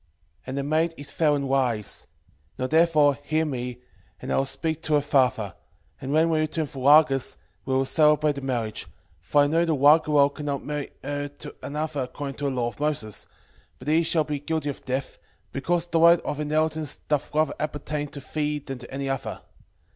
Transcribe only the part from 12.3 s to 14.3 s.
to the law of Moses, but he shall